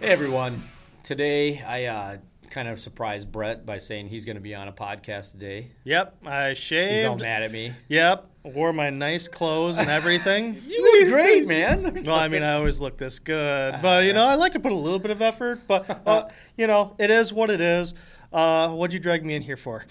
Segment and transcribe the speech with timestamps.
[0.00, 0.62] Hey everyone.
[1.02, 2.16] Today I uh,
[2.48, 5.72] kind of surprised Brett by saying he's going to be on a podcast today.
[5.84, 6.94] Yep, I shaved.
[6.94, 7.74] He's all mad at me.
[7.88, 10.62] Yep, wore my nice clothes and everything.
[10.66, 11.82] You look great, man.
[11.82, 14.60] There's well, I mean, I always look this good, but you know, I like to
[14.60, 15.68] put a little bit of effort.
[15.68, 17.92] But uh, you know, it is what it is.
[18.32, 19.84] Uh, what'd you drag me in here for?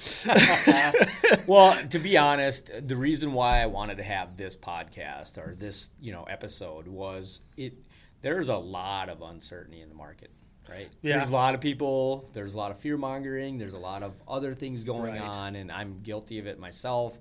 [1.46, 5.92] well, to be honest, the reason why I wanted to have this podcast or this,
[6.02, 7.74] you know, episode was it.
[8.22, 10.30] There's a lot of uncertainty in the market,
[10.70, 10.90] right?
[11.02, 11.18] Yeah.
[11.18, 12.30] There's a lot of people.
[12.34, 13.58] There's a lot of fear mongering.
[13.58, 15.22] There's a lot of other things going Right.
[15.22, 17.20] on, and I'm guilty of it myself.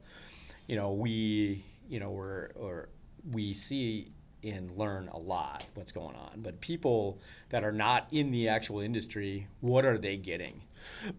[0.66, 2.88] You know, we, you know, we're or
[3.30, 4.12] we see
[4.44, 7.18] and learn a lot what's going on, but people
[7.48, 10.62] that are not in the actual industry, what are they getting?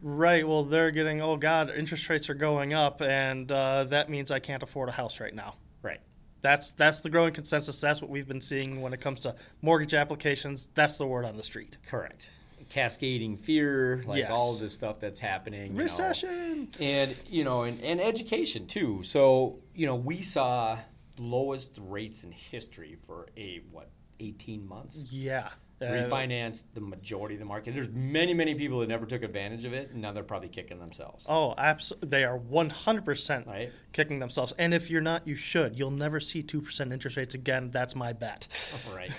[0.02, 0.48] right.
[0.48, 1.22] Well, they're getting.
[1.22, 4.94] Oh God, interest rates are going up, and uh, that means I can't afford a
[4.94, 5.55] house right now.
[5.82, 6.00] Right.
[6.41, 7.79] That's that's the growing consensus.
[7.81, 10.70] That's what we've been seeing when it comes to mortgage applications.
[10.73, 11.77] That's the word on the street.
[11.87, 12.29] Correct.
[12.70, 14.31] Cascading fear, like Yes.
[14.31, 15.71] all of this stuff that's happening.
[15.71, 15.84] you know.
[15.84, 16.70] Recession.
[16.79, 19.01] And, you know, and, and education too.
[19.04, 20.77] So, you know, we saw
[21.18, 25.05] lowest rates in history for a, what, 18 months?
[25.12, 25.49] Yeah.
[25.81, 27.73] Uh, Refinanced the majority of the market.
[27.73, 30.77] There's many, many people that never took advantage of it, and now they're probably kicking
[30.77, 31.25] themselves.
[31.29, 32.09] Oh, absolutely.
[32.09, 33.71] They are 100% Right.
[33.93, 34.53] kicking themselves.
[34.57, 35.79] And if you're not, you should.
[35.79, 37.71] You'll never see 2% interest rates again.
[37.71, 38.47] That's my bet.
[38.93, 39.12] Right.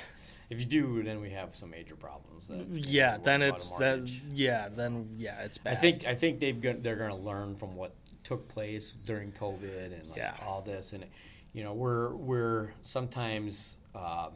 [0.50, 2.48] If you do, then we have some major problems.
[2.48, 5.76] That, Yeah, then it's then yeah, then yeah, it's bad.
[5.76, 9.30] I think I think they've got, they're going to learn from what took place during
[9.30, 10.34] COVID and like Yeah.
[10.44, 11.06] all this, and
[11.52, 14.30] you know we're we're sometimes uh,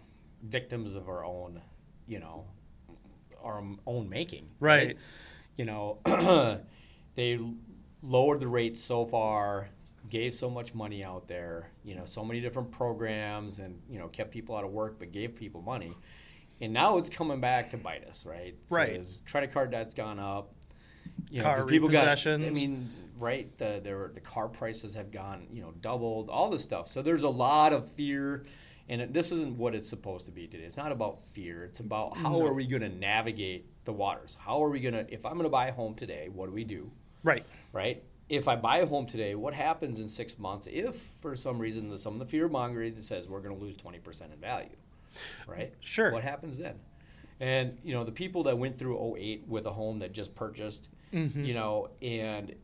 [0.45, 1.61] victims of our own,
[2.07, 2.45] you know,
[3.43, 4.51] our own making.
[4.61, 4.97] Right.
[5.57, 5.99] You know,
[7.15, 7.39] they
[8.03, 9.69] lowered the rates so far,
[10.09, 14.09] gave so much money out there, you know, so many different programs, and you know
[14.09, 15.97] kept people out of work, but gave people money.
[16.61, 18.55] And now it's coming back to bite us, right?
[18.71, 19.05] Right.
[19.29, 20.53] credit card debt's gone up.
[21.31, 22.27] You know, Car people got.
[22.27, 22.89] I mean,
[23.19, 23.57] right?
[23.59, 26.29] The there the car prices have gone, you know, doubled.
[26.31, 26.89] All this stuff.
[26.89, 28.45] So there's a lot of fear,
[28.89, 30.65] and it, this isn't what it's supposed to be today.
[30.65, 31.65] It's not about fear.
[31.65, 34.37] It's about how are we going to navigate the waters?
[34.41, 35.13] How are we going to?
[35.13, 36.91] If I'm going to buy a home today, what do we do?
[37.23, 37.45] right.
[37.73, 38.03] right?
[38.29, 41.91] If I buy a home today, what happens in six months if, for some reason,
[41.91, 44.71] the, some of the fear mongering that says we're going to lose 20% in value,
[45.47, 45.75] right?
[45.81, 46.11] Sure.
[46.11, 46.77] What happens then?
[47.39, 50.89] And, you know, the people that went through 08 with a home that just purchased,
[51.13, 51.45] Mm-hmm.
[51.45, 52.55] you know, and,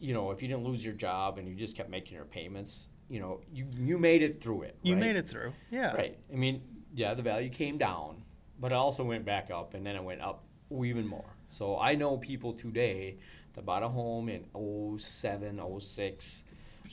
[0.00, 2.88] you know, if you didn't lose your job and you just kept making your payments,
[3.08, 4.76] you know, you, you made it through it.
[4.82, 5.00] You right?
[5.00, 5.52] made it through.
[5.70, 5.94] Yeah.
[5.94, 6.18] Right.
[6.32, 6.62] I mean,
[6.94, 8.22] yeah, the value came down,
[8.60, 11.24] but it also went back up, and then it went up even more.
[11.48, 13.16] So I know people today
[13.54, 14.44] that bought a home in
[14.98, 16.44] 07, 06,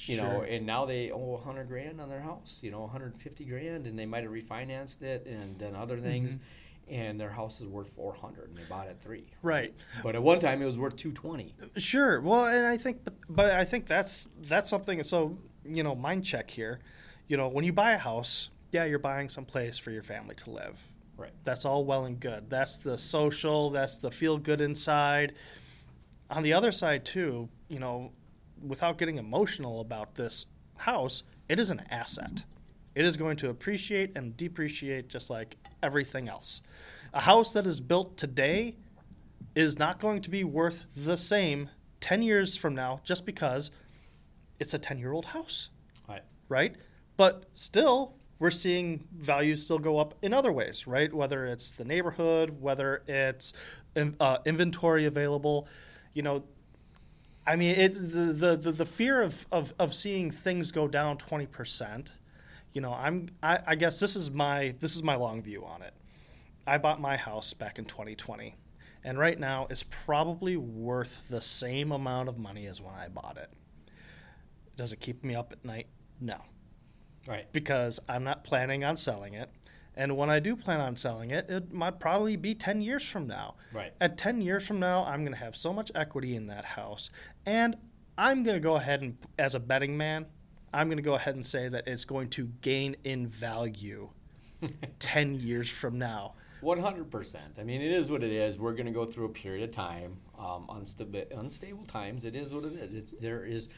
[0.08, 3.88] you know, and now they owe 100 grand on their house, you know, 150 grand,
[3.88, 6.94] and they might have refinanced it and done other things, Mm-hmm.
[6.94, 9.26] and their house is worth 400, and they bought it three.
[9.42, 9.74] Right.
[10.04, 11.56] But at one time, it was worth 220.
[11.78, 12.22] Sure.
[12.22, 15.02] Well, and I think, but, but I think that's that's something.
[15.04, 15.38] So
[15.68, 16.80] you know, mind check here.
[17.28, 20.36] You know, when you buy a house, yeah, you're buying some place for your family
[20.36, 20.82] to live.
[21.18, 21.32] Right.
[21.44, 22.50] That's all well and good.
[22.50, 23.70] That's the social.
[23.70, 25.34] That's the feel good inside.
[26.30, 28.12] On the other side, too, you know,
[28.66, 32.44] without getting emotional about this house, it is an asset.
[32.96, 36.62] It is going to appreciate and depreciate just like everything else.
[37.14, 38.76] A house that is built today
[39.56, 41.70] is not going to be worth the same
[42.02, 43.72] 10 years from now just because
[44.60, 45.70] it's a 10 year old house,
[46.08, 46.24] Right.
[46.50, 46.76] right?
[47.18, 51.14] But still, we're seeing values still go up in other ways, right?
[51.14, 53.54] Whether it's the neighborhood, whether it's
[54.20, 55.68] uh, inventory available,
[56.14, 56.44] you know.
[57.48, 61.46] I mean, it the the, the, fear of, of, of seeing things go down twenty
[61.46, 62.12] percent.
[62.74, 65.82] You know, I'm I, I guess this is my this is my long view on
[65.82, 65.94] it.
[66.68, 68.56] I bought my house back in 2020,
[69.04, 73.38] and right now it's probably worth the same amount of money as when I bought
[73.38, 73.50] it.
[74.76, 75.88] Does it keep me up at night?
[76.20, 76.38] No
[77.28, 77.52] Right.
[77.52, 79.50] because I'm not planning on selling it.
[79.96, 83.28] And when I do plan on selling it, it might probably be 10 years from
[83.28, 83.56] now.
[83.74, 83.94] Right.
[84.02, 87.10] At 10 years from now, I'm going to have so much equity in that house.
[87.46, 87.78] And
[88.18, 90.26] I'm going to go ahead and, as a betting man,
[90.74, 94.10] I'm going to go ahead and say that it's going to gain in value
[95.00, 96.34] 10 years from now.
[96.62, 97.58] One hundred percent.
[97.60, 98.58] I mean, it is what it is.
[98.58, 102.26] We're going to go through a period of time, um, unstable, unstable times.
[102.26, 102.96] It is what it is.
[102.96, 103.70] It's, there is,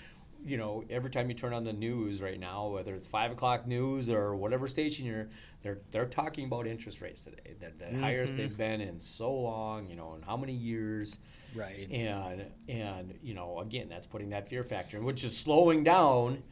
[0.46, 3.68] you know, every time you turn on the news right now, whether it's five o'clock
[3.68, 5.28] news or whatever station you're,
[5.62, 7.56] they're they're talking about interest rates today.
[7.60, 9.88] That the highest they've been in so long.
[9.88, 11.20] You know, in how many years?
[11.56, 11.90] Right.
[11.92, 16.44] And and you know, again, that's putting that fear factor, in, which is slowing down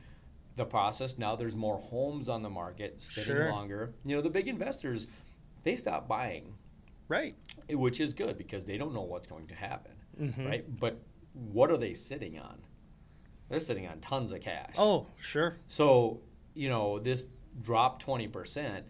[0.55, 1.17] the process.
[1.17, 3.51] Now there's more homes on the market sitting Sure.
[3.51, 3.93] longer.
[4.05, 5.07] You know, the big investors,
[5.63, 6.53] they stop buying
[7.07, 7.35] Right.
[7.69, 10.45] which is good because they don't know what's going to happen, Mm-hmm.
[10.45, 10.79] right?
[10.79, 10.97] But
[11.33, 12.57] what are they sitting on?
[13.49, 14.73] They're sitting on tons of cash.
[14.77, 15.57] Oh, sure.
[15.67, 16.21] So,
[16.55, 17.27] you know, this
[17.61, 18.81] drop 20%,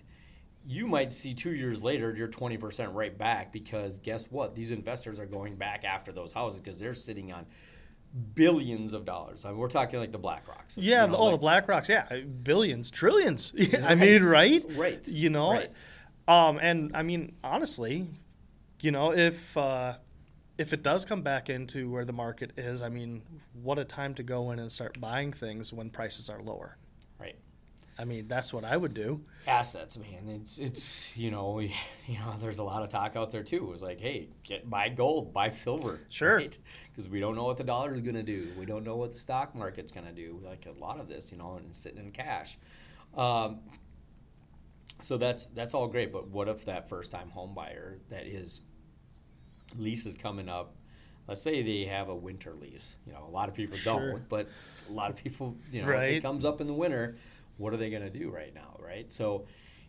[0.67, 4.55] you might see two years later you're 20% right back because guess what?
[4.55, 7.45] These investors are going back after those houses because they're sitting on
[8.33, 9.45] billions of dollars.
[9.45, 10.77] I mean, we're talking like the Black Rocks.
[10.77, 13.53] Yeah, you know, the, oh, like- the BlackRocks, yeah, billions, trillions.
[13.85, 14.63] I mean, right?
[14.75, 15.05] Right.
[15.07, 15.69] You know, Right.
[16.27, 18.07] um, and I mean, honestly,
[18.81, 19.95] you know, if uh,
[20.57, 23.21] if it does come back into where the market is, I mean,
[23.61, 26.77] what a time to go in and start buying things when prices are lower.
[27.19, 27.35] Right.
[27.99, 29.21] I mean, that's what I would do.
[29.47, 30.27] assets, man.
[30.41, 31.71] It's it's you know you
[32.19, 33.71] know there's a lot of talk out there too.
[33.73, 36.39] It's like, hey, get buy gold, buy silver, Sure.
[36.39, 38.47] Because we don't know what the dollar is going to do.
[38.57, 40.39] We don't know what the stock market's going to do.
[40.43, 42.57] Like a lot of this, you know, and sitting in cash.
[43.15, 43.59] Um,
[45.01, 48.61] so that's that's all great, but what if that first time home buyer that is
[49.77, 50.73] lease is coming up?
[51.27, 52.97] Let's say they have a winter lease.
[53.07, 54.11] You know, a lot of people Sure.
[54.11, 54.47] don't, but
[54.89, 57.15] a lot of people, you know, if it comes up in the winter,
[57.57, 59.11] what are they going to do right now, right?
[59.11, 59.45] So,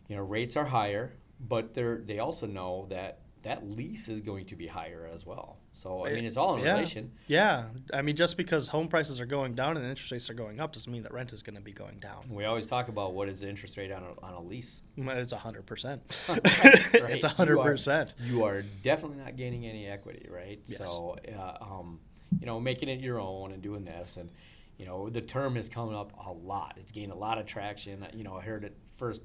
[0.07, 4.45] you know, rates are higher, but they're they also know that that lease is going
[4.45, 5.57] to be higher as well.
[5.71, 6.73] So, I mean, it's all in yeah.
[6.73, 7.13] relation.
[7.27, 10.59] Yeah, I mean, just because home prices are going down and interest rates are going
[10.59, 12.25] up doesn't mean that rent is going to be going down.
[12.29, 14.81] We always talk about what is the interest rate on a, on a lease.
[14.97, 16.01] It's a hundred percent.
[16.93, 18.13] It's a hundred percent.
[18.19, 20.59] You are definitely not gaining any equity, right?
[20.65, 20.77] Yes.
[20.79, 21.99] So, uh, um,
[22.39, 24.29] you know, making it your own and doing this, and
[24.77, 26.73] you know, the term has come up a lot.
[26.77, 28.05] It's gained a lot of traction.
[28.13, 29.23] You know, I heard it first.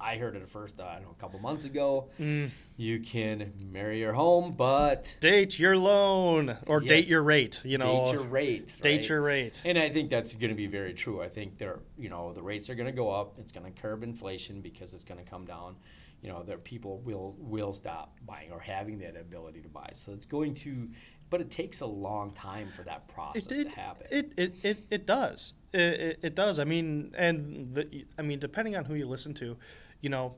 [0.00, 0.80] I heard it first.
[0.80, 2.08] Uh, I don't know, a couple months ago.
[2.20, 2.50] Mm.
[2.76, 7.60] You can marry your home, but Date your loan or date your rate.
[7.64, 8.78] You know, date your rate.
[8.82, 9.08] date right?
[9.08, 9.62] your rate.
[9.64, 11.22] And I think that's going to be very true.
[11.22, 13.38] I think they're, you know, the rates are going to go up.
[13.38, 15.76] It's going to curb inflation because it's going to come down.
[16.20, 19.90] You know, there people will will stop buying or having that ability to buy.
[19.92, 20.88] So it's going to,
[21.30, 24.06] but it takes a long time for that process It, it, to happen.
[24.10, 25.52] it, it, it, it does.
[25.72, 26.58] It, it, it does.
[26.58, 29.56] I mean, and the, I mean, depending on who you listen to,
[30.00, 30.34] you know,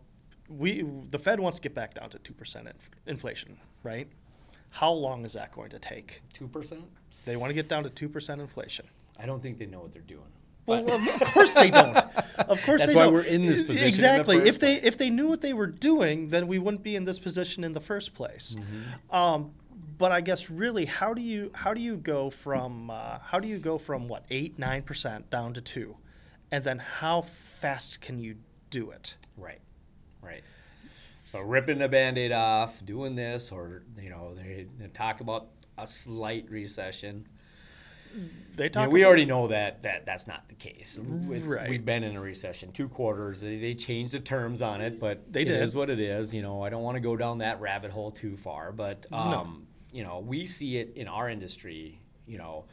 [0.49, 2.69] we the Fed wants to get back down to two percent
[3.07, 4.09] inflation, right?
[4.71, 6.23] How long is that going to take?
[6.33, 6.85] Two percent.
[7.25, 8.87] They want to get down to two percent inflation.
[9.19, 10.23] I don't think they know what they're doing.
[10.67, 11.97] Well, of course they don't.
[11.97, 13.13] Of course That's they why don't.
[13.15, 14.37] we're in this position in the Exactly.
[14.49, 17.19] if they if they knew what they were doing, then we wouldn't be in this
[17.19, 18.57] position in the first place.
[18.59, 19.15] Mm-hmm.
[19.17, 19.53] Um,
[19.99, 23.49] but I guess really, how do you how do you go from uh, how do
[23.49, 25.97] you go from what eight nine percent down to two,
[26.51, 28.37] and then how fast can you
[28.71, 29.17] do it?
[29.37, 29.61] Right,
[30.23, 30.43] right.
[31.25, 35.87] So ripping the band-aid off, doing this, or you know, they, they talk about a
[35.87, 37.27] slight recession.
[38.55, 38.91] They talk.
[38.91, 40.99] we about- already know that, that that's not the case.
[41.03, 41.69] Right.
[41.69, 43.41] We've been in a recession two quarters.
[43.41, 45.63] They, they changed the terms on it, but They it did.
[45.63, 46.35] is what it is.
[46.35, 49.66] You know, I don't want to go down that rabbit hole too far, but um,
[49.97, 51.99] you know, we see it in our industry.
[52.27, 52.67] You know,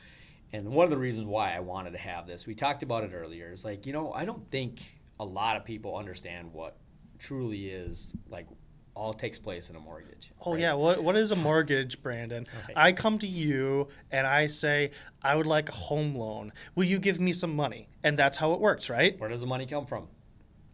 [0.51, 3.11] and one of the reasons why I wanted to have this, we talked about it
[3.13, 3.51] earlier.
[3.51, 6.75] Is like you know, I don't think a lot of people understand what
[7.19, 8.47] truly is like
[8.95, 10.31] all takes place in a mortgage.
[10.45, 10.59] Oh right?
[10.59, 12.45] yeah, what what is a mortgage, Brandon?
[12.67, 12.77] Right.
[12.77, 14.91] I come to you and I say
[15.21, 16.51] I would like a home loan.
[16.75, 17.87] Will you give me some money?
[18.03, 19.17] And that's how it works, right?
[19.17, 20.09] Where does the money come from?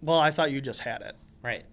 [0.01, 1.15] Well, I thought you just had it.
[1.44, 1.65] Right.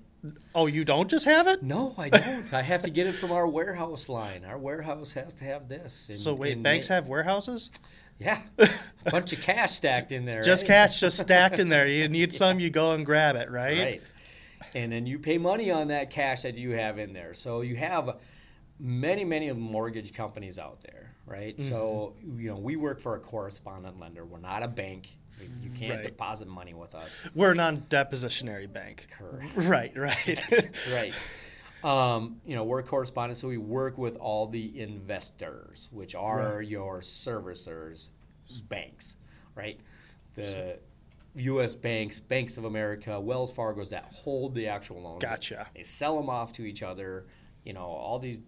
[0.54, 1.62] Oh, you don't just have it?
[1.62, 2.52] No, I don't.
[2.54, 4.44] I have to get it from our warehouse line.
[4.44, 6.08] Our warehouse has to have this.
[6.08, 7.70] And- So wait, banks have warehouses?
[8.18, 8.68] Yeah, a
[9.10, 10.42] bunch of cash stacked in there.
[10.42, 10.68] Just right?
[10.88, 11.86] cash just stacked in there.
[11.96, 13.78] You need some, you go and grab it, right?
[13.78, 14.02] Right.
[14.74, 17.34] And then you pay money on that cash that you have in there.
[17.34, 18.16] So you have
[18.80, 21.60] many, many mortgage companies out there, right?
[21.60, 22.40] So, Mm-hmm.
[22.40, 24.24] you know, we work for a correspondent lender.
[24.24, 25.16] We're not a bank.
[25.62, 26.04] You can't Right.
[26.06, 27.28] deposit money with us.
[27.34, 29.08] We're a non-depositionary bank.
[29.10, 29.56] Correct.
[29.56, 30.40] Right, right.
[30.94, 31.12] right.
[31.84, 37.00] Um, you know, we're correspondents, so we work with all the investors, which are your
[37.00, 38.10] servicers,
[38.68, 39.16] banks,
[39.54, 39.78] right?
[40.34, 40.78] The
[41.36, 41.74] U.S.
[41.74, 45.22] banks, Banks of America, Wells Fargo's that hold the actual loans.
[45.22, 45.68] Gotcha.
[45.74, 47.26] They sell them off to each other.
[47.64, 48.40] You know, all these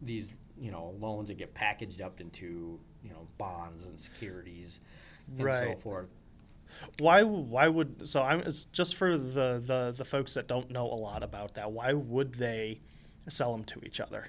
[0.00, 4.80] these you know loans that get packaged up into you know bonds and securities
[5.38, 6.08] and so forth.
[6.98, 10.86] Why why would so I'm it's just for the, the the folks that don't know
[10.86, 12.80] a lot about that, why would they
[13.28, 14.28] sell them to each other?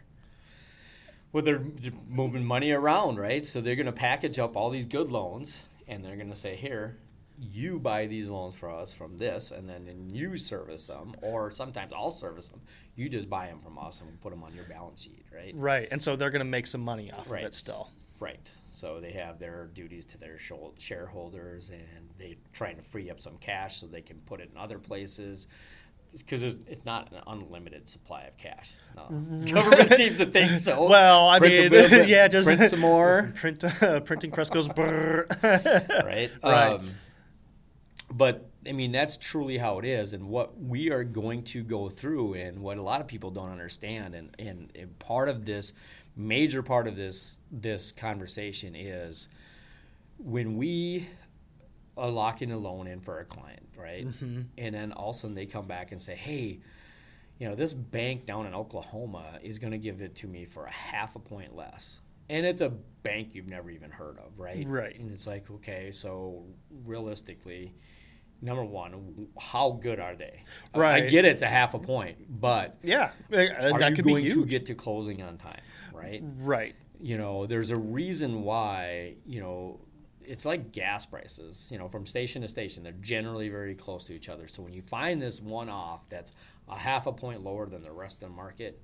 [1.31, 1.63] Well, they're
[2.07, 3.43] moving money around, right?
[3.45, 6.55] So they're going to package up all these good loans, and they're going to say,
[6.55, 7.00] "Here,
[7.39, 11.50] you buy these loans for us from this, and then and you service them, or
[11.50, 12.62] sometimes I'll service them.
[12.95, 15.53] You just buy them from us and put them on your balance sheet, right?
[15.55, 15.88] Right.
[15.89, 17.41] And so they're going to make some money off Right.
[17.41, 17.89] of it still.
[18.20, 18.51] Right.
[18.72, 20.38] So they have their duties to their
[20.79, 24.58] shareholders, and they're trying to free up some cash so they can put it in
[24.58, 25.48] other places.
[26.17, 28.75] because it's, it's not an unlimited supply of cash.
[28.96, 29.10] No.
[29.51, 30.88] Government seems to think so.
[30.88, 33.32] Well, I Print mean, bit, yeah, just print some more.
[33.36, 35.27] Print, uh, printing press goes brrr.
[36.05, 36.32] right?
[36.43, 36.74] Right.
[36.74, 36.86] Um,
[38.12, 41.89] but I mean, that's truly how it is, and what we are going to go
[41.89, 45.74] through, and what a lot of people don't understand, and and, and part of this,
[46.15, 49.29] major part of this this conversation is
[50.17, 51.08] when we
[51.98, 54.08] are locking a loan in for a client, right?
[54.08, 54.41] Mm-hmm.
[54.58, 56.60] And then all of a sudden they come back and say, hey.
[57.39, 60.65] You know, this bank down in Oklahoma is going to give it to me for
[60.65, 62.00] a half a point less.
[62.29, 64.65] And it's a bank you've never even heard of, right?
[64.67, 64.98] Right.
[64.98, 66.43] And it's like, okay, so
[66.86, 67.74] realistically,
[68.41, 70.43] number one, how good are they?
[70.75, 71.03] Right.
[71.03, 74.23] I get it's a half a point, but yeah, uh, are that you could going
[74.23, 75.61] be to get to closing on time,
[75.93, 76.21] right?
[76.39, 76.75] right.
[76.99, 79.79] You know, there's a reason why, you know,
[80.25, 84.13] it's like gas prices, you know, from station to station, they're generally very close to
[84.13, 84.47] each other.
[84.47, 86.31] So when you find this one off that's
[86.69, 88.81] a half a point lower than the rest of the market,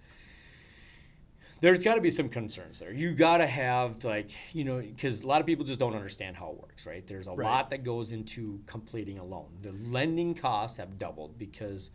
[1.62, 2.92] there's got to be some concerns there.
[2.92, 6.36] You got to have like you know because a lot of people just don't understand
[6.36, 7.06] how it works, right?
[7.06, 7.46] There's a Right.
[7.46, 9.48] lot that goes into completing a loan.
[9.62, 11.92] The lending costs have doubled because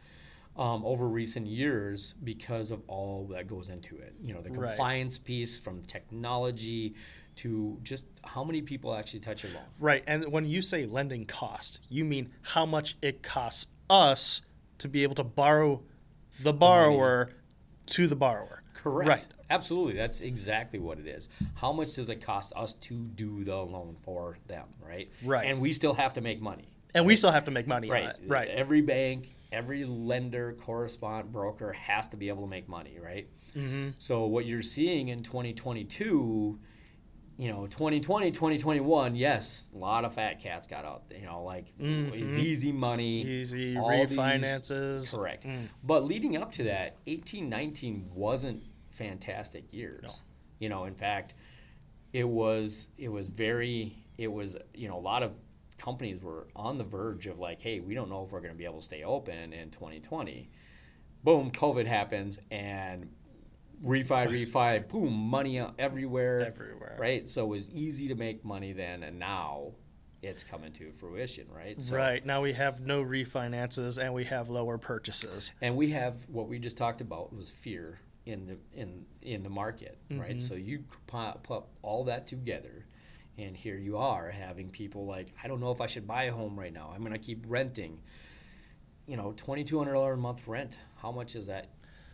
[0.56, 4.14] um, over recent years because of all that goes into it.
[4.22, 4.68] You know, the Right.
[4.70, 6.94] compliance piece from technology
[7.36, 9.64] to just how many people actually touch a loan.
[9.80, 10.04] Right.
[10.06, 14.42] And when you say lending cost, you mean how much it costs us
[14.78, 15.82] to be able to borrow
[16.40, 17.30] the borrower
[17.86, 18.62] to the borrower.
[18.74, 19.08] Correct.
[19.08, 19.26] Right.
[19.50, 19.94] Absolutely.
[19.94, 21.28] That's exactly what it is.
[21.54, 25.10] How much does it cost us to do the loan for them, right?
[25.22, 25.46] Right.
[25.46, 26.68] And we still have to make money.
[26.94, 28.14] And we still have to make money on Right.
[28.26, 28.48] Right.
[28.48, 33.28] Every bank, every lender, correspondent, broker has to be able to make money, right?
[33.56, 33.90] Mm-hmm.
[33.98, 36.58] So what you're seeing in 2022,
[37.36, 41.02] you know, 2020, 2021, yes, a lot of fat cats got out.
[41.18, 43.30] You know, like it's easy money, Mm-hmm.
[43.32, 45.12] Easy all these- refinances.
[45.12, 45.44] correct.
[45.44, 45.66] Mm.
[45.82, 48.62] But leading up to that, 18, 19 wasn't
[48.94, 50.22] fantastic years.
[50.58, 51.34] You know, in fact,
[52.12, 55.32] it was it was very it was you know a lot of
[55.78, 58.58] companies were on the verge of like, hey, we don't know if we're going to
[58.58, 60.48] be able to stay open in 2020.
[61.24, 63.10] Boom, COVID happens and
[63.84, 66.96] refi, refi, boom, money everywhere, Everywhere.
[66.98, 67.28] right?
[67.28, 69.72] So it was easy to make money then, and now
[70.22, 71.80] it's coming to fruition, right?
[71.80, 72.24] So, Right.
[72.24, 75.50] Now we have no refinances and we have lower purchases.
[75.60, 79.50] and we have what we just talked about was fear in the in in the
[79.50, 80.40] market, right?
[80.40, 82.86] So you put, all that together,
[83.38, 86.32] and here you are having people like, I don't know if I should buy a
[86.32, 86.90] home right now.
[86.94, 88.00] I'm going to keep renting.
[89.06, 90.78] You know, twenty two hundred dollar a month rent.
[90.96, 91.68] How much is that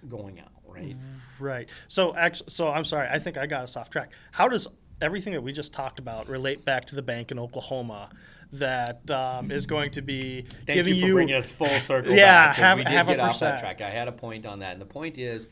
[0.09, 0.97] going out, right?
[1.39, 1.69] Right.
[1.87, 3.09] So actually, so I'm sorry.
[3.09, 4.11] I think I got us off track.
[4.33, 4.67] How does
[5.01, 8.11] everything that we just talked about relate back to the bank in Oklahoma
[8.53, 12.13] that um, is going to be Thank giving you for bringing us full circle.
[12.13, 13.61] Yeah, back, have- we did have a get off that percent.
[13.61, 13.81] track.
[13.81, 15.49] I had a point on that, and the point is,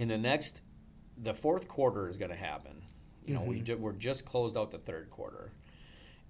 [0.00, 0.62] in the next,
[1.22, 2.82] the fourth quarter is going to happen.
[3.26, 3.50] You know, Mm-hmm.
[3.50, 5.52] we ju- we're just closed out the third quarter,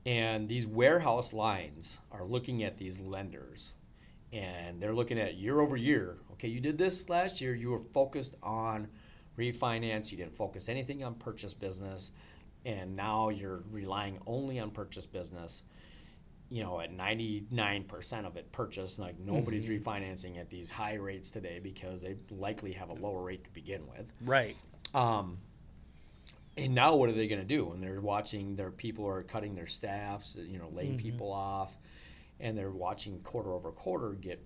[0.04, 3.74] and these warehouse lines are looking at these lenders,
[4.32, 6.18] and they're looking at year over year.
[6.32, 7.54] Okay, you did this last year.
[7.54, 8.88] You were focused on
[9.38, 10.10] refinance.
[10.10, 12.10] You didn't focus anything on purchase business,
[12.64, 15.62] and now you're relying only on purchase business
[16.50, 19.88] you know, at 99% of it purchased, like nobody's Mm-hmm.
[19.88, 23.86] refinancing at these high rates today because they likely have a lower rate to begin
[23.86, 24.12] with.
[24.24, 24.56] right.
[24.92, 25.38] Um,
[26.56, 27.70] and now what are they going to do?
[27.72, 30.98] And they're watching their people are cutting their staffs, you know, laying Mm-hmm.
[31.08, 31.78] people off,
[32.40, 34.44] and they're watching quarter over quarter get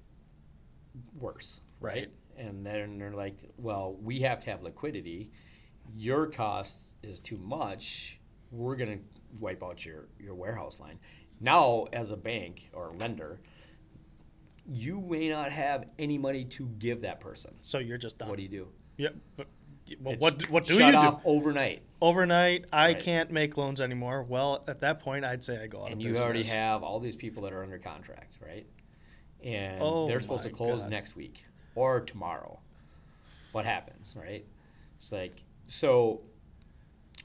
[1.18, 1.94] worse, right?
[1.94, 2.11] Right.
[2.37, 5.30] And then they're like, well, we have to have liquidity.
[5.96, 8.18] Your cost is too much.
[8.50, 9.04] We're going to
[9.40, 10.99] wipe out your, your warehouse line.
[11.41, 13.41] Now, as a bank or lender,
[14.67, 17.55] you may not have any money to give that person.
[17.61, 18.29] So you're just done.
[18.29, 18.69] What do you do?
[18.97, 19.09] Yeah.
[19.37, 19.49] But,
[20.00, 21.07] well, what what do shut you do?
[21.07, 21.83] off overnight?
[22.00, 23.00] Overnight, I Right.
[23.00, 24.23] can't make loans anymore.
[24.23, 26.25] Well, at that point, I'd say I go out and you business.
[26.25, 28.67] already have all these people that are under contract, right?
[29.43, 30.91] And Oh they're supposed to close God.
[30.91, 32.61] next week or tomorrow.
[33.53, 34.45] What happens, right?
[34.97, 36.23] It's like so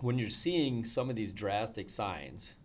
[0.01, 2.55] when you're seeing some of these drastic signs,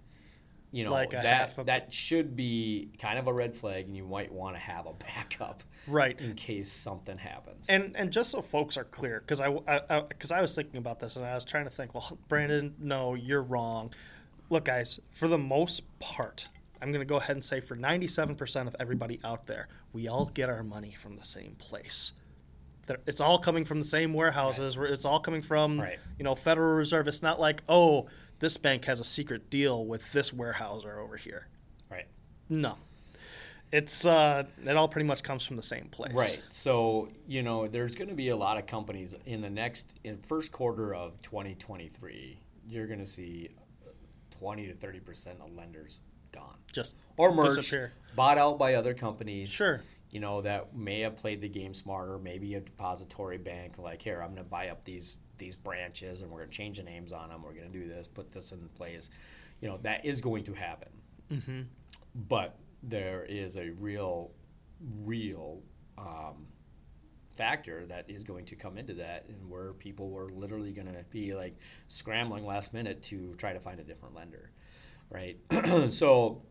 [0.75, 4.05] you know Like that a- that should be kind of a red flag, and you
[4.05, 6.19] might want to have a backup Right.
[6.21, 7.69] in case something happens.
[7.69, 9.51] And and just so folks are clear, because I
[10.09, 11.95] because I, was thinking about this and I was trying to think.
[11.95, 13.93] Well, Brandon, no, you're wrong.
[14.51, 16.49] Look, guys, for the most part,
[16.83, 20.27] I'm going to go ahead and say for 97% of everybody out there, we all
[20.27, 22.13] get our money from the same place.
[23.07, 24.77] It's all coming from the same warehouses.
[24.79, 25.99] It's all coming from Right.
[26.19, 27.09] you know Federal Reserve.
[27.09, 28.07] It's not like oh,
[28.45, 31.49] this bank has a secret deal with this warehouser over here.
[31.91, 32.07] right.
[32.51, 32.77] No.
[33.73, 36.13] it's uh, it all pretty much comes from the same place.
[36.13, 36.43] Right.
[36.51, 40.19] So, you know, there's going to be a lot of companies in the next in
[40.19, 43.49] first quarter of 2023, you're going to see
[44.39, 46.01] 20 to 30% of lenders
[46.33, 46.59] gone.
[46.71, 47.93] Just Or merged, disappear.
[48.15, 49.49] bought out by other companies.
[49.49, 49.81] Sure.
[50.11, 54.21] You know, that may have played the game smarter, maybe a depository bank like, "Here,
[54.21, 57.13] I'm going to buy up these these branches and we're going to change the names
[57.13, 57.43] on them.
[57.43, 59.11] We're going to do this, put this in place."
[59.61, 60.89] You know, that is going to happen.
[61.31, 61.61] Mm-hmm.
[62.29, 64.31] But there is a real,
[65.03, 65.61] real
[65.99, 66.47] um,
[67.35, 71.05] factor that is going to come into that, and where people were literally going to
[71.11, 71.57] be like
[71.89, 74.51] scrambling last minute to try to find a different lender,
[75.11, 75.39] right?
[75.91, 76.43] so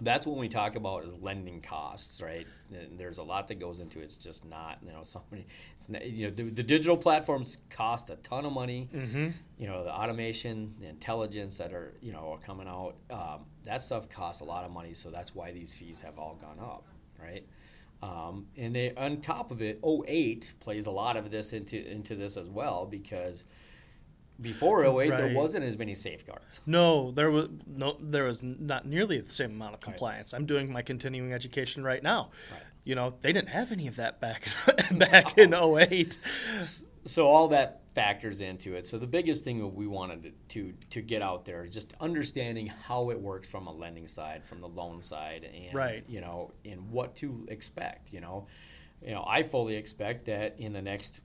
[0.00, 2.46] that's when we talk about is lending costs, right?
[2.72, 4.04] And there's a lot that goes into it.
[4.04, 5.46] It's just not, you know, somebody.
[5.76, 8.88] It's not, you know, the, the digital platforms cost a ton of money.
[8.92, 9.30] Mm-hmm.
[9.58, 12.96] You know, the automation, the intelligence that are, you know, are coming out.
[13.10, 16.34] Um, that stuff costs a lot of money, so that's why these fees have all
[16.34, 16.86] gone up,
[17.22, 17.46] right?
[18.02, 22.16] Um, and they, on top of it, 08 plays a lot of this into into
[22.16, 23.46] this as well because
[24.40, 26.60] before 08 there wasn't as many safeguards.
[26.66, 30.32] No, there was no, there was not nearly the same amount of compliance.
[30.32, 32.30] I'm doing my continuing education right now.
[32.52, 32.62] Right.
[32.84, 34.48] You know, they didn't have any of that back
[34.92, 36.18] back in 08.
[37.04, 38.86] so all that factors into it.
[38.88, 41.94] So the biggest thing that we wanted to, to to get out there is just
[42.00, 46.04] understanding how it works from a lending side, from the loan side, and Right.
[46.08, 48.12] you know, and what to expect.
[48.12, 48.46] You know,
[49.00, 51.20] you know, I fully expect that in the next.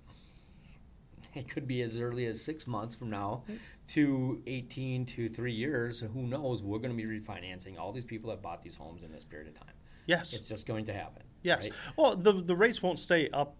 [1.40, 3.44] It could be as early as six months from now
[3.90, 6.02] to 18 to three years.
[6.02, 6.62] Who knows?
[6.62, 9.48] We're going to be refinancing all these people that bought these homes in this period
[9.48, 9.74] of time.
[10.06, 10.34] Yes.
[10.34, 11.24] It's just going to happen.
[11.42, 11.66] Yes.
[11.66, 11.74] right?
[11.96, 13.56] Well, the the rates won't stay up.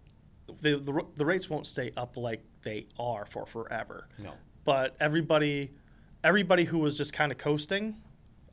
[0.60, 4.08] The, the the rates won't stay up like they are for forever.
[4.18, 4.32] No.
[4.64, 5.70] But everybody,
[6.22, 7.96] everybody who was just kind of coasting,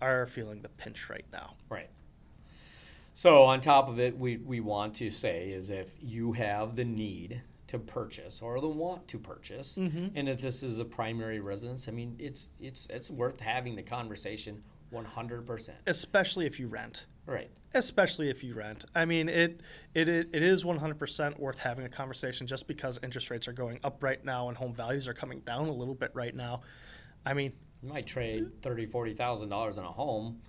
[0.01, 1.55] are feeling the pinch right now.
[1.69, 1.89] Right.
[3.13, 6.86] So on top of it, we, we want to say is if you have the
[6.86, 10.08] need to purchase or the want to purchase, mm-hmm.
[10.15, 13.84] and if this is a primary residence, I mean it's it's it's worth having the
[13.84, 15.77] conversation one hundred percent.
[15.86, 17.06] Especially if you rent.
[17.25, 17.51] Right.
[17.73, 18.86] Especially if you rent.
[18.95, 19.62] I mean, it
[19.93, 23.80] it it it is 100% worth having a conversation just because interest rates are going
[23.84, 26.62] up right now and home values are coming down a little bit right now.
[27.25, 27.51] I mean,
[27.82, 30.40] You might trade thirty, forty thousand dollars on a home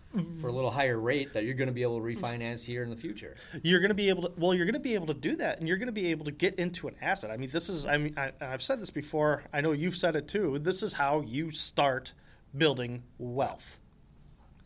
[0.41, 2.89] for a little higher rate that you're going to be able to refinance here in
[2.89, 3.37] the future.
[3.63, 5.59] you're going to be able to well you're going to be able to do that
[5.59, 7.31] and you're going to be able to get into an asset.
[7.31, 10.17] I mean this is i mean I, i've said this before i know you've said
[10.17, 12.15] it too this is how you start
[12.57, 13.79] building wealth.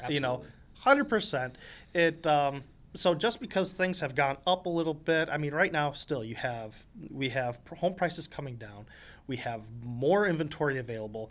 [0.09, 0.43] You know
[0.85, 1.55] 100%
[1.95, 2.63] it um,
[2.95, 6.23] so just because things have gone up a little bit i mean right now still
[6.23, 8.87] you have we have home prices coming down.
[9.29, 11.31] We have more inventory available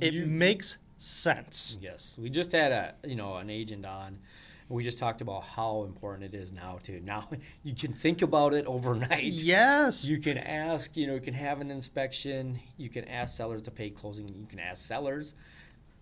[0.00, 4.18] it You- makes sense Yes, we just had a you know an agent on.
[4.70, 7.26] We just talked about how important it is now to now
[7.62, 9.22] you can think about it overnight.
[9.24, 12.60] yes You can ask, you know, you can have an inspection.
[12.76, 14.28] You can ask sellers to pay closing.
[14.28, 15.34] You can ask sellers,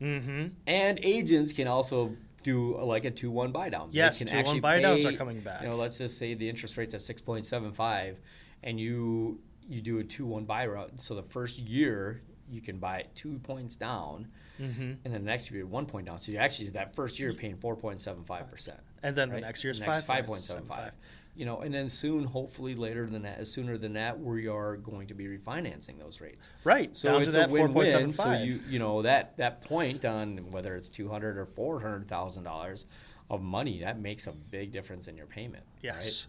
[0.01, 3.89] mm-hmm and agents can also do like a two-one buy down.
[3.93, 5.63] Yes, can 2-1 actually buy downs are coming back.
[5.63, 8.19] You know, let's just say the interest rate's at six point seven five,
[8.63, 11.01] and you you do a two-one buy route.
[11.01, 14.29] So the first year you can buy it two points down,
[14.61, 16.21] mm-hmm and then the next year one point down.
[16.21, 18.79] So you actually that first year you're paying four point seven five percent.
[19.03, 19.37] and then Right?
[19.37, 20.91] the next year's The next five 5.75.
[21.39, 25.07] You know, and then soon, hopefully later than that, sooner than that, we are going
[25.09, 26.49] to be refinancing those rates.
[26.65, 26.97] Right.
[26.97, 28.13] So down it's a win-win.
[28.13, 28.15] 4.75.
[28.17, 32.09] So you you know that that point on whether it's two hundred or four hundred
[32.09, 32.87] thousand dollars
[33.29, 35.65] of money that makes a big difference in your payment.
[35.83, 36.05] yes.
[36.05, 36.27] Right?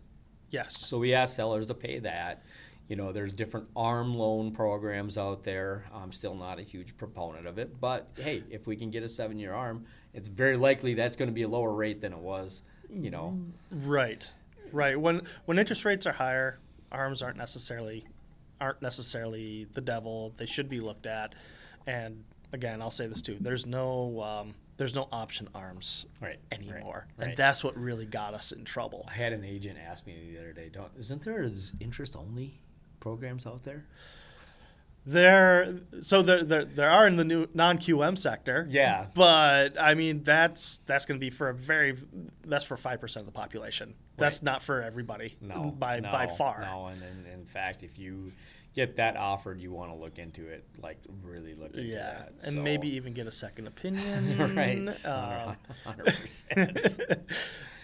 [0.50, 0.78] Yes.
[0.80, 2.44] So we ask sellers to pay that.
[2.88, 5.86] You know, there's different arm loan programs out there.
[5.94, 9.10] I'm still not a huge proponent of it, but hey, if we can get a
[9.10, 12.64] seven-year arm, it's very likely that's going to be a lower rate than it was.
[12.90, 13.38] You know,
[13.72, 14.32] Right.
[14.72, 15.00] Right.
[15.00, 16.60] When when interest rates are higher,
[16.92, 18.06] arms aren't necessarily
[18.60, 20.34] aren't necessarily the devil.
[20.38, 21.36] They should be looked at.
[21.86, 22.24] And
[22.54, 23.38] again, I'll say this too.
[23.40, 27.30] There's no um, there's no option arms right anymore, right.
[27.30, 29.06] and that's what really got us in trouble.
[29.10, 32.60] I had an agent ask me the other day, Don't, isn't there interest only
[33.08, 33.86] programs out there?
[35.06, 38.68] There, so there, there, there are in the new non QM sector.
[38.70, 39.06] Yeah.
[39.16, 41.96] but I mean that's that's going to be for a very
[42.46, 43.94] that's for five percent of the population.
[44.18, 45.38] That's not for everybody.
[45.40, 46.60] No, by no, by far.
[46.62, 48.34] No, and, and in fact, if you
[48.74, 52.48] get that offered, you want to look into it, like really look into Yeah, that.
[52.48, 54.56] and maybe even get a second opinion.
[54.56, 55.54] right, Uh,
[55.86, 57.00] hundred percent.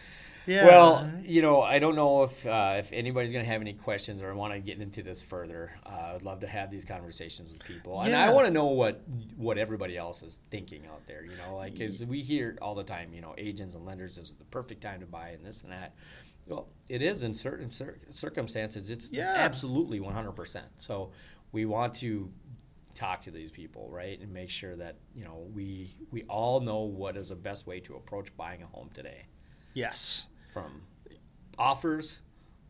[0.45, 0.65] Yeah.
[0.65, 4.21] Well, you know, I don't know if uh, if anybody's going to have any questions
[4.21, 5.71] or want to get into this further.
[5.85, 9.01] Uh, I'd love to have these conversations with people, and I want to know what
[9.37, 11.23] what everybody else is thinking out there.
[11.23, 14.43] You know, like we hear all the time, you know, agents and lenders is the
[14.45, 15.95] perfect time to buy and this and that.
[16.45, 18.89] Well, it is in certain cir- circumstances.
[18.89, 19.33] It's Yeah.
[19.37, 20.65] absolutely one hundred percent.
[20.75, 21.11] So
[21.53, 22.29] we want to
[22.95, 26.81] talk to these people, right, and make sure that you know we we all know
[26.81, 29.25] what is the best way to approach buying a home today
[29.75, 30.27] yes.
[30.53, 30.83] From
[31.57, 32.19] offers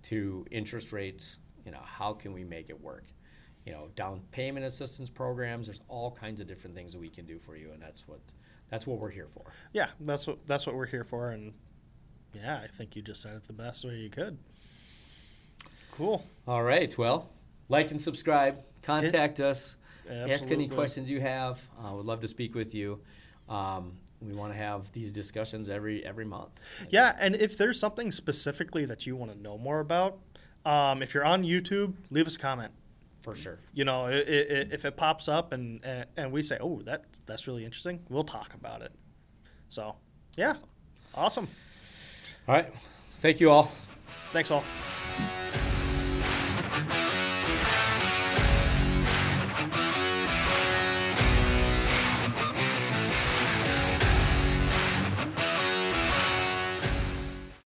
[0.04, 3.06] to interest rates you know how can we make it work?
[3.65, 7.26] You know down payment assistance programs there's all kinds of different things that we can
[7.26, 8.19] do for you and that's what
[8.69, 9.46] that's what we're here for.
[9.72, 11.54] Yeah, that's what that's what we're here for, and
[12.34, 14.38] yeah, I think you just said it the best way you could.
[15.91, 16.26] Cool.
[16.48, 17.30] all right well
[17.69, 19.78] like and subscribe contact us
[20.10, 21.62] ask any questions you have.
[21.80, 23.00] Uh, would love to speak with you.
[23.48, 23.93] Um,
[24.28, 26.52] we want to have these discussions every every month
[26.90, 30.20] Yeah, and if there's something specifically that you want to know more about,
[30.66, 32.72] um, if you're on YouTube, leave us a comment.
[33.22, 34.16] for sure You know, i i
[34.78, 38.24] if it pops up and, and and we say, "Oh, that that's really interesting," we'll
[38.24, 38.92] talk about it.
[39.68, 39.96] So,
[40.38, 40.56] yeah,
[41.16, 41.48] awesome.
[42.48, 42.70] all right
[43.22, 43.72] thank you all
[44.34, 44.64] Thanks all.